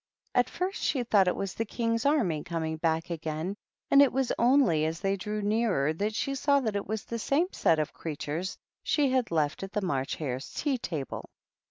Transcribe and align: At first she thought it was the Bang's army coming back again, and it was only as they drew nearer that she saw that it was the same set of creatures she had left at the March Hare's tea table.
At 0.33 0.49
first 0.49 0.81
she 0.81 1.03
thought 1.03 1.27
it 1.27 1.35
was 1.35 1.53
the 1.53 1.63
Bang's 1.77 2.07
army 2.07 2.43
coming 2.43 2.77
back 2.77 3.11
again, 3.11 3.55
and 3.91 4.01
it 4.01 4.11
was 4.11 4.31
only 4.39 4.83
as 4.83 4.99
they 4.99 5.15
drew 5.15 5.43
nearer 5.43 5.93
that 5.93 6.15
she 6.15 6.33
saw 6.33 6.59
that 6.61 6.75
it 6.75 6.87
was 6.87 7.03
the 7.03 7.19
same 7.19 7.45
set 7.53 7.77
of 7.77 7.93
creatures 7.93 8.57
she 8.81 9.11
had 9.11 9.29
left 9.29 9.61
at 9.61 9.73
the 9.73 9.81
March 9.83 10.15
Hare's 10.15 10.51
tea 10.51 10.79
table. 10.79 11.29